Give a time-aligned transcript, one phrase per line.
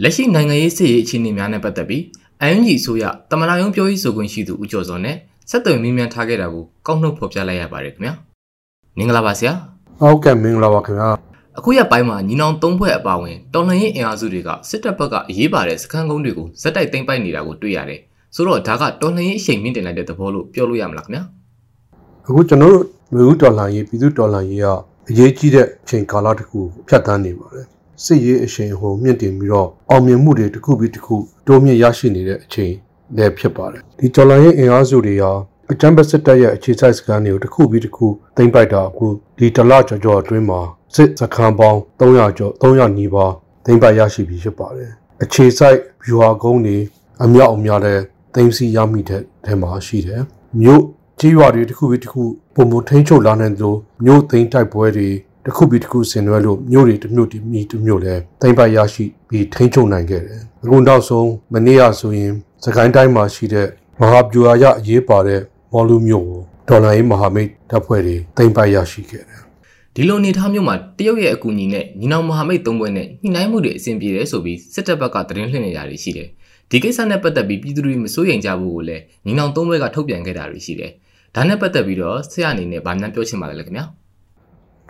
[0.00, 2.02] လက်ရှိနိုင်ငံရေးစစ်ရေးအခြေအနေများနဲ့ပတ်သက်ပြီး
[2.48, 5.16] UNG ဆိုရတမနာယုံပြောရေးဆိုခွင့်ရှိသူဦးကျော်စောနဲ့
[5.50, 8.14] ဆက်သွယ်မြင်းမြန်ထားခဲ့တာကိုကောက်နှုတ်ဖော်ပြလိုက်ရပါတယ်ခင်ဗျာ
[8.96, 9.52] မင်္ဂလာပါဆရာ
[10.00, 11.08] ဟုတ်ကဲ့မင်္ဂလာပါခင်ဗျာ
[11.58, 18.00] အခုရက်ပိုင်းမှာညီနောင်သုံးဖွဲ့အပါအဝင်တော်လှန်ရေးအင်အားစုတွေကစစ်တပ်ဘက်ကအရေးပါတဲ့စခန်းကုန်းတွေကိုဇက်တိုက်သိမ်းပိုက်နေတာကိုတွေ့ရတယ်
[18.34, 21.22] ဆိုတော့ဒါကတော်လှန်ရေးအရှိန်မြင့်တင်လိုက်တဲ့သဘောလို့ပြောလို့ရမလားခင်ဗျာ
[22.28, 22.84] အခုကျွန်တော်တို့
[23.16, 24.66] လူဦးတော်လှန်ရေးပြည်သူတော်လှန်ရေးက
[25.10, 27.66] အရေးကြီးတဲ့အချိန်ကာလတစ်ခုဖြတ်သန်းနေပါတယ်
[28.04, 31.16] စစ်ရေးအရှိန်ဟိုမြင့်တင်ပြီးတော့အောင်မြင်မှုတွေတစ်ခုပြီးတစ်ခု
[31.46, 32.72] တိုးမြင့်ရရှိနေတဲ့အချိန်
[33.16, 35.32] လည်းဖြစ်ပါတယ်ဒီတော်လှန်ရေးအင်အားစုတွေဟာ
[35.70, 39.06] အကြမ်းဖက်စစ်တပ်ရဲ့အခြေစိုက်စခန်းတွေကိုတစ်ခုပြီးတစ်ခုသိမ်းပိုက်တာအခု
[39.38, 40.60] ဒီတလကျော်ကျော်အတွင်းမှာ
[40.94, 43.32] စစ်စခန်းပေါင်း300ကျော်300နီးပါး
[43.64, 44.90] သိမ်းပိုက်ရရှိပြီးဖြစ်ပါတယ်
[45.22, 46.78] အခြေစိုက်ဗျူဟာကုန်းတွေ
[47.24, 47.98] အမြောက်အများတဲ့
[48.34, 50.22] သိမ်းဆီးရမိတဲ့ထဲမှာရှိတယ်
[50.60, 50.82] မြို့
[51.20, 52.22] ကြီးရွာတွေတစ်ခုပြီးတစ်ခု
[52.54, 55.08] ပုံမထိန်ချုပ်လာနိုင်သလိုမြို့သိမ်းတိုက်ပွဲတွေ
[55.44, 62.32] တစ်ခုပြီးတစ်ခုဆင်နွှဲလို့မြို့တွေတစ်မြို့တစ်မြို့တစ်မြို့လဲသိမ်းပိုက်ရရှိပြီးထိန်ချုပ်နိုင်ခဲ့တယ်အခုနောက်ဆုံးမနေ့ကဆိုရင်
[62.64, 63.66] စကိုင်းတိုင်းမှာရှိတဲ့
[64.00, 65.40] မဟာဗျူဟာရအရေးပါတဲ့
[65.72, 69.40] မော်လူမြို့ကိုဒေါ်လာရေးမဟာမိတ်တပ်ဖွဲ့တွေသိမ်းပိုက်ရရှိခဲ့တယ်
[69.94, 76.28] ဒီလိုအနေထားမျိုးမှာတရုတ်ရဲ့အကူအညီနဲ့ညီနောင်မဟာမိတ်သုံးဖွဲ့နဲ့ညှိနှိုင်းမှုတွေအဆင်ပြေတယ်ဆိုပြီးစစ်တပ်ဘက်ကသတင်းလှည့်နေတာတွေရှိတယ်
[76.70, 80.92] ဒီကိစ္စနဲ့ပတ်သက်ပြီးပြည်သူတွေမစိုးရိမ်ကြဘူးကိုလည်းညီနောင်သုံးဘက်ကထုတ်ပြန်ခဲ့တာတွေရှိတယ်
[81.34, 83.84] ဒါနဲ့ပတ်သက်ပြီးတော့ဆရာအနေနဲ့ဗာမြန်ပြောချင်ပါလဲခင်ဗျာ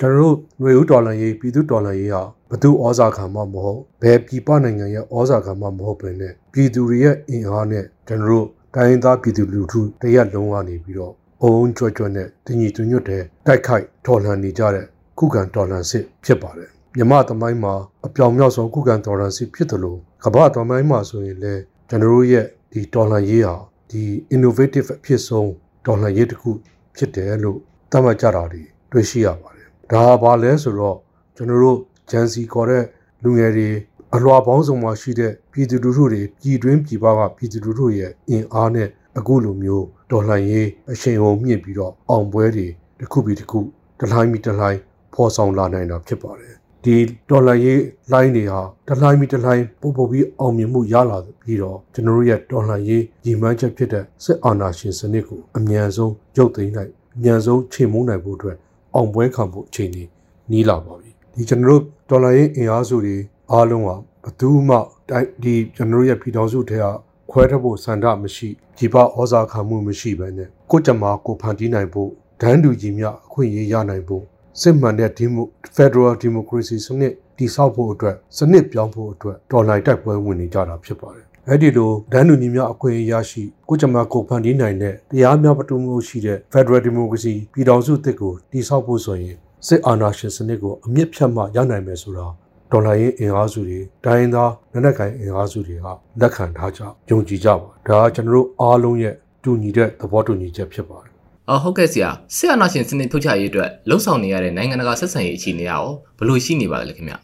[0.02, 14.86] ကျွန်တော်တို့ຫນွေဦးဒေါ်လာရေးပြည်သူဒေါ်လာရေးဟာဘသူဩဇာခံမှမဟုတ်ဘယ်ပြည်ပနိုင်ငံရဲ့ဩဇာခံမှမဟုတ်ပဲနဲ့ပြည်သူတွေရဲ့အင်အားနဲ့ကျွန်တော်တို့တိုင်းရင်းသားပြည်သူလူထုတရက်လုံးကနေပြီးတော့အုံကြွကြွနဲ့တညီတညွတ်တဲ့တိုက်ခိုက်တော်လှန်နေကြတဲ့
[15.18, 17.74] ခုခံတော်လှန်စစ်ဖြစ်ပါတယ်မြမသမိုင်းမှာ
[18.06, 23.56] အပြောင်မြောက်ဆုံးခုခံတော်လှန်စစ်ဖြစ်တယ်လို့ကမ္ဘာသမိုင်းမှာဆိုရင်လည်းကျွန်တော်တို့ရဲ့ဒီတော်လှန်ရေးဟာ
[23.90, 24.02] ဒီ
[24.34, 25.50] innovative အဖြစ်ဆုံး
[25.86, 26.50] တော်လှန်ရေးတစ်ခု
[26.96, 27.58] ဖြစ်တယ်လို့
[27.90, 29.61] သတ်မှတ်ကြတာတွေတွေ့ရှိရပါတယ်
[29.92, 30.96] ဒါဘာလဲဆိုတော့
[31.36, 31.78] ကျွန်တော်တို့
[32.10, 32.84] ဂျန်စီခေါ်တဲ့
[33.22, 33.68] လူငယ်တွေ
[34.14, 42.66] အလွာပေါင်းစုံမှာရှိတဲ့ပြည်သူလူထုတွေပြည်တွင်းပြည်ပကပြည်သူလူထုရဲ့အင်အားနဲ့အခုလိုမျိုးတော်လှန်ရေးအရှိန်အဟုန်မြင့်ပြီးတော့အောင်ပွဲတွေ
[42.98, 43.58] တစ်ခုပြီးတစ်ခု
[43.98, 44.80] တစ်လှိုင်းပြီးတစ်လှိုင်း
[45.14, 46.54] ဖော်ဆောင်လာနိုင်တာဖြစ်ပါတယ်
[46.84, 46.96] ဒီ
[47.30, 47.82] ဒေါ်လာရေး
[48.12, 58.56] လိုင်းတွေဟာတစ်လှိုင်းပြီးတစ်လှိုင်းပို့ပို့ပြီးအောင်မြင်မှုရလာပြီးတော့ကျွန်တော်တို့ရဲ့ဒေါ်လာရေးညီမှန်းချက်ဖြစ်တဲ့စစ်အာဏာရှင်စနစ်ကိုအမြန်ဆုံးရုပ်သိမ်းနိုင်အမြန်ဆုံးချိန်မိုးနိုင်ဖို့အတွက်
[58.94, 60.08] အောင်ပွဲခံဖို့အချိန်ကြီး
[60.50, 63.16] နီးလာပါပြီဒီကျွန်တော်တို့ဒေါ်လာရေးအင်အားစုတွေ
[63.52, 64.76] အားလုံးဟာဘယ်သူမှ
[65.10, 66.86] တိုက်ဒီကျွန်တော်တို့ရဲ့ပြည်တော်စုထဲက
[67.30, 68.48] ခွဲထွက်ဖို့စန္ဒမရှိ
[68.78, 72.10] ဒီပဩဇာခံမှုမရှိဘဲနဲ့ကိုကြမှာကိုဖန်တီးနိုင်ဖို့
[72.40, 74.22] ဒန်းတူကြီးများအခွင့်အရေးရနိုင်ဖို့
[74.60, 89.36] စစ်မှန်တဲ့ဒီမို Federal Democracy စနစ်တည်ဆောက်ဖို့အတွက်စနစ်ပြောင်းဖို့အတွက်ဒေါ်လာတိုက်ပွဲဝင်နေကြတာဖြစ်ပါတယ် အဲ့ဒီလိုဒန်းတူညီများအခွင့်အရေးရရှိကိုကြမှာကိုဖန်တီးနိုင်တဲ့တရားများပတူမှုရှိတဲ့ Federal Democracy ပြည်ထောင်စုအသစ်ကိုတည်ဆောက်ဖို့ဆိုရင်
[89.66, 92.26] စစ်အာဏာရှင်စနစ်ကိုအမြင့်ဖြတ်မှရနိုင်မယ်ဆိုတာ
[92.70, 95.86] ဒေါ်လာရေးအင်အားစုတွေတိုင်းသားလက်နက်ကိုင်အင်အားစုတွေက
[96.20, 99.14] လက်ခံထားကြယုံကြည်ကြပါဒါကကျွန်တော်တို့အားလုံးရဲ့
[99.44, 101.10] တူညီတဲ့သဘောတူညီချက်ဖြစ်ပါတယ်
[101.48, 105.84] အော်ဟုတ်ကဲ့ဆရာဆရာနာရှင်စနစ်ထုတ်ချရေးအတွက်လှုံ့ဆော်နေရတဲ့နိုင်ငံတကာဆက်ဆံရေးအခြေအနေရော
[106.18, 107.14] ဘယ်လိုရှိနေပါလဲခင်ဗျ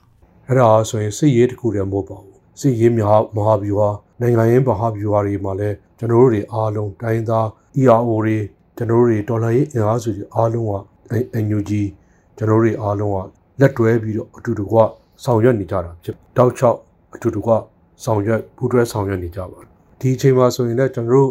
[0.47, 3.91] အဲ့ဒါဆိုရင်စစ်ရေးတစ်ခုတည်းမဟုတ်ပါဘူးစစ်ရေးမဟာမဟာဗျူဟာ
[4.21, 7.47] နိုင်ငံရေးမဟာဗျူဟာတွေမှာလည်းကျွန်တော်တို့တွေအားလုံးတိုင်းသား
[7.81, 8.37] ERO တွေ
[8.77, 10.75] ကျွန်တော်တို့တွေဒေါ်လာရေးအင်အားစုတွေအားလုံးက
[11.45, 11.71] NUG
[12.37, 13.19] ကျွန်တော်တို့တွေအားလုံးက
[13.61, 14.77] လက်တွဲပြီးတော့အတူတကွ
[15.25, 16.79] ဆောင်ရွက်နေကြတာဖြစ်တောက်ချောက်
[17.15, 17.53] အတူတကွ
[18.05, 19.67] ဆောင်ရွက်ပူးတွဲဆောင်ရွက်နေကြပါတယ်
[20.01, 21.31] ဒီအချိန်မှာဆိုရင်လည်းကျွန်တော်တို့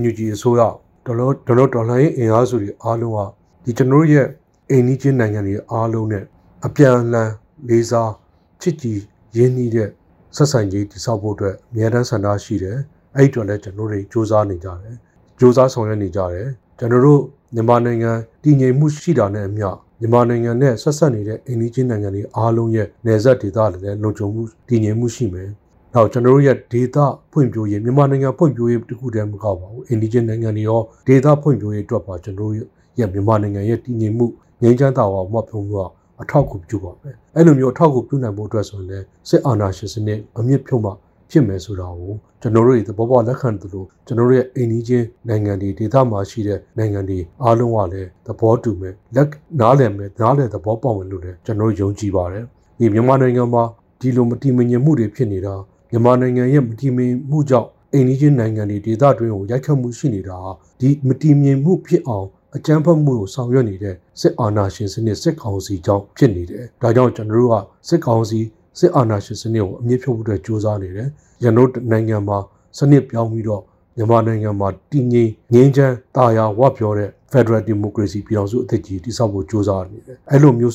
[0.00, 0.62] NUG အစိုးရ
[1.06, 3.18] ဒေါ်လာဒေါ်လာဒေါ်လာရေးအင်အားစုတွေအားလုံးက
[3.64, 4.26] ဒီကျွန်တော်တို့ရဲ့
[4.70, 6.24] အိမ်နီးချင်းနိုင်ငံတွေအားလုံးနဲ့
[6.66, 7.30] အပြန်အလှန်
[7.68, 8.12] လေးစား
[8.60, 8.98] ချစ်ကြည်
[9.36, 9.90] ရင်းနှီးတဲ့
[10.36, 12.78] ဆက်ဆံရေးတည်ဆောက်ဖို့အတွက်အမြဲတမ်းဆန္ဒရှိတယ်
[13.16, 14.96] အဲ့အတွက်လည်းကျွန်တော်တို့စူးစမ်းနေကြတယ်
[15.38, 17.20] စူးစမ်းဆောင်ရွက်နေကြတယ်ကျွန်တော်တို့
[17.54, 18.12] မြန်မာနိုင်ငံ
[18.44, 19.68] တည်ငြိမ်မှုရှိတာနဲ့အမျှ
[20.00, 25.48] မြန်မာနိုင်ငံနဲ့ဆက်ဆက်နေတဲ့အိန္ဒိချင်းနိုင်ငံတွေအားလုံးရဲ့နယ်စပ်ဒေသတွေလည်းလုံခြုံမှုတည်ငြိမ်မှုရှိမယ်။
[25.94, 26.96] နောက်ကျွန်တော်တို့ရဲ့ဒေသ
[27.32, 32.66] ဖွံ့ဖြိုးရေးမြန်မာနိုင်ငံဖွံ့ဖြိုးရေးတခုတည်းမကောက်ပါဘူး။အိန္ဒိချင်းနိုင်ငံတွေရောဒေသဖွံ့ဖြိုးရေးအတွက်ပါကျွန်တော်တို့
[32.98, 34.26] ရဲ့မြန်မာနိုင်ငံရဲ့တည်ငြိမ်မှု
[34.62, 35.84] ငြိမ်းချမ်းသာဝမှုပြုံးမှု
[36.22, 40.92] အထောက်အကူပြုပါမယ်။အဲ့လိုမျိုးအထောက်အကူပြုနိုင်ဖို့အတွက်ဆိုရင်လည်းစစ်အာဏာရှင်စနစ်အမြင့်ဖြုတ်မှ
[41.30, 49.28] ဖြစ်မယ်ဆိုတာကိုကျွန်တော်တို့တွေသဘောပေါက်လက်ခံသလိုကျွန်တော်တို့ရဲ့အိမ်နီးချင်းနိုင်ငံတွေဒေသမှာရှိတဲ့နိုင်ငံတွေအားလုံးကလည်းသဘောတူမယ်လက်
[49.60, 52.44] နားလည်မယ်နားလည်သဘောပေါက်မယ်လို့လည်းကျွန်တော်တို့ယုံကြည်ပါတယ်
[52.78, 53.62] ဒီမြန်မာနိုင်ငံမှာ
[54.00, 55.54] ဒီလိုမတည်မငြိမ်မှုတွေဖြစ်နေတာ
[55.90, 60.50] မြန်မာနိုင်ငံရဲ့မတည်မငြိမ်မှုကြောင့်အိမ်နီးချင်းနိုင်ငံတွေဒေသတွင်းကိုရိုက်ခတ်မှုရှိနေတာဟာ
[60.80, 67.54] ဒီမတည်ငြိမ်မှုဖြစ်အောင် အကြမ်းဖက်မှုကိုဆောင်ရွက်နေတဲ့စစ်အာဏာရှင်စနစ်စစ်ကောင်စီကြောင့်ဖြစ်နေတယ်။ဒါကြောင့်ကျွန်တော်တို့က
[67.88, 68.40] စစ်ကောင်စီ
[68.78, 71.08] စစ်အာဏာရှင်စနစ်ကိုအမြင့်ဖြုတ်ဖို့အတွက်ကြိုးစားနေတယ်။
[71.42, 72.38] ရန်တို့နိုင်ငံမှာ
[72.78, 73.62] စနစ်ပြောင်းပြီးတော့
[73.96, 80.74] မြန်မာနိုင်ငံမှာတည်ငြိမ်ငြိမ်းချမ်းတာယာဝပြောတဲ့ Federal Democracy ပြည်အောင်စုအသစ်ကြီးတိစောက်ဖို့ကြိုးစားနေတယ်အဲ့လိုမျိုး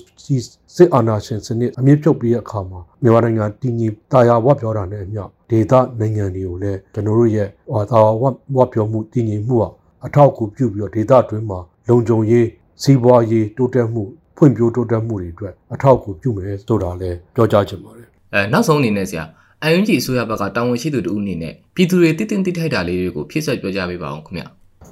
[0.76, 8.24] စစ်အာဏာရှင်စနစ်အမြင့်ဖြုတ်ပြီးတဲ့အခါမှာမြန်မာနိုင်ငံတည်ငြိမ်တာယာဝပြောတာနဲ့အမျှဒေသနိုင်ငံတွေကိုလည်းကျွန်တော်တို့ရဲ့ဟောတာဝ
[8.56, 9.58] ဝပြောမှုတည်ငြိမ်မှု
[10.06, 12.48] အထောက်အကူပြုပြီးတော့ဒေသအတွင်းမှာလုံခြုံရေး
[12.84, 14.04] စီးပွားရေးတိုးတက်မှု
[14.38, 19.24] ဖွံ့ဖြိုးတိုးတက်မှုတွေအတွက်အထောက်အကူပြုမယ်ဆိုတာလည်းပြောကြားချင်ပါတယ်အဲနောက်ဆုံးအနေနဲ့ဆရာ
[19.64, 24.44] အယွန်ကြီးအစိုးရဘက်ကတာဝန်ရှိသူတို့အနေနဲ့ပြည်သူတွေတည်တင်တိထိုက်တာလေးတွေကိုဖြည့်ဆွတ်ပြောကြပေးပါအောင်ခင်ဗျ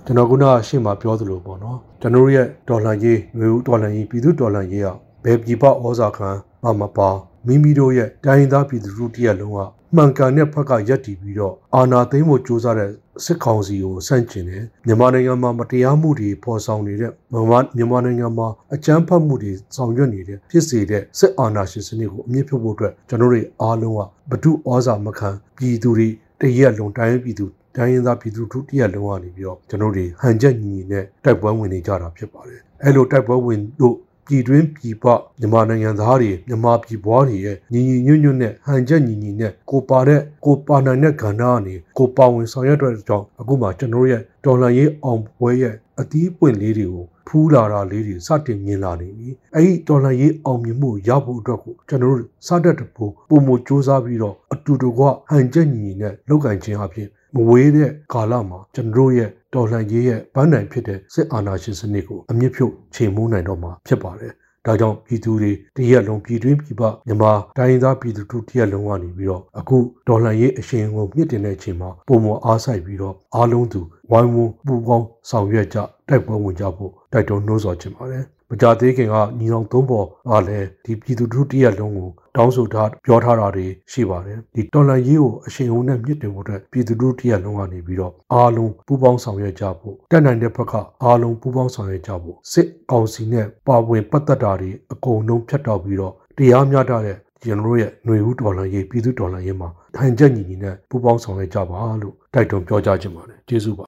[0.05, 4.87] ကျွန်တော်ခုနရှေ့မှာပြောသလိုပေါ့နော်ကျွန်တော်တို့ရဲ့ဒေါ်လာရေးငွေဦးဒေါ်လာရေးပြည်သူဒေါ်လာရေးက
[5.23, 6.29] ဘယ်ပြည်ပဩဇာခံ
[6.63, 7.09] မှမပါ
[7.47, 9.59] မိမိတို့ရဲ့တိုင်းသားပြည်သူတို့တရက်လုံးက
[9.95, 12.89] မှန်ကန်တဲ့ဘက်ကရက်တည်ပြီးတော့အာဏာသိမ်းဖို့ကြိုးစားတဲ့
[13.25, 24.01] စစ်ကောင်စီကိုဆန့်ကျင်တယ်မြန်မာနိုင်ငံမှာမတရားမှုတွေပေါ်ဆောင်နေတဲ့မြန်မာမြန်မာနိုင်ငံမှာအကြမ်းဖက်မှုတွေဆောင်ရွက်နေတဲ့ဖြစ်စေတဲ့စစ်အာဏာရှင်စနစ်ကိုအမြင့်ဖြုတ်ဖို့အတွက်ကျွန်တော်တို့အားလုံးက
[24.31, 26.07] ဘဒုဩဇာမခံပြည်သူတွေ
[26.41, 27.45] တရက်လုံးတိုင်းပြည်သူ
[27.75, 33.95] တိုင်းရင်းသားပြည်သူတို့တရက်လုံးကနေပြီးတော့ကျွန်တော်တို့ဟန်ချက်ညီညီနဲ့တိုက်ပွဲဝင်နေကြတာဖြစ်ပါတယ်အဲ့လိုတိုက်ပွဲဝင်လို့
[34.25, 35.05] ပြည်တွင်းပြည်ပ
[35.39, 64.33] မြန်မာနိုင်ငံသားတွေမြန်မာပြည်ပွားတွေရဲ့ညီညီညွတ်ညွတ်နဲ့ဟန်ချက်ညီညီနဲ့ကိုပါတဲ့ကိုပါနိုင်တဲ့ကဏ္ဍကနေကိုပါဝင်ဆောင်ရွက်တဲ့ကြောင့်အခုမှကျွန်တော်ရဲ့ဒေါ်လာရေးအောင်ပွဲရဲ့အသီးပွင့်လေးတွေကိုဖူးလာတာလေးတွေစတင်မြင်လာနေပြီအဲ့ဒီဒေါ်လာရေးအောင်မြင်မှုရဖို့အတွက်ကိုကျွန်တော်တို့စတတ်တဖို့ပုံမစူးစမ်းပြီးတော့အတူတကွဟန်ချက်ညီညီနဲ့လုပ်ကင်ခြင်းအဖြစ် မဝေးတဲ့ကာလမှာကျွန်တော်တို့ရဲ့တော်လှန်ရေးရဲ့ဗန်းနိုင်ဖြစ်တဲ့စစ်အာဏာရှင်စနစ်ကိုအမြင့်ဖြုတ်ချိန်မိုးနိုင်တော့မှာဖြစ်ပါတယ်။
[64.65, 73.81] ဒါကြောင့်ပြည်သူတွေတရက်လုံးပြည်တွင်းပြည်ပမြန်မာတိုင်းရင်းသားပြည်သူတို့တရက်လုံးကနေပြီးတော့အခုဒေါ်လာရေးအရှင်ကိုမြင့်တင်တဲ့အချိန်မှာပုံမအားဆိုင်ပြီးတော့အားလုံးသူ
[74.11, 75.77] ဝိုင်းဝန်းပူပေါင်းဆောင်ရွက်ကြ
[76.07, 90.73] တိုက်ပွဲဝင်ကြဖို့တိုက်တွန်းနှိုးဆော်ချင်ပါတယ်။မကြသေးခင်ကညီအောင်သုံးပေါ်ကလည်းဒီပြည်သူတို့တရက်လုံးကို တောင်းဆိုထားပြောထားတာတွေရှိပါတယ်ဒီတော်လန်ရေးကိုအရှင်ဟုန်နဲ့မြင့်တင်ဖို့အတွက်ပြည်သူတို့တရက်လုံးကနေပြီးတော့အားလုံးပူးပေါင်းဆောင်ရွက်ကြဖို့တက်နိုင်တဲ့ဘက်က
[91.03, 103.79] အားလုံးပူးပေါင်းဆောင်ရွက်ကြဖို့စစ်ကောင်စီနဲ့ပါဝင်ပတ်သက်တာတွေအကုန်လုံးဖြတ်တောက်ပြီးတော့တရားမျှတတဲ့ကျွန်တော်တို့ရဲ့ຫນွေဦးဒေါ်လာရေးပြည်သူဒေါ်လာရေးမှာထိုင်ချက်ညီညီနဲ့ပူးပေါင်းဆောင်ရွက်ကြပါလို့တိုက်တွန်းပြောကြားချင်ပါတယ်ကျေးဇူးပါ